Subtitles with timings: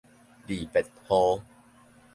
[0.47, 1.43] 離別雨